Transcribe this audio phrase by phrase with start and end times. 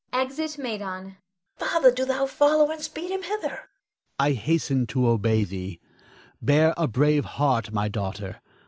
[0.11, 1.17] [Exit Medon.]
[1.57, 3.69] Father, do thou follow, and speed him hither.
[4.17, 4.17] Adrastus.
[4.19, 5.79] I hasten to obey thee.
[6.41, 8.41] Bear a brave heart, my daughter.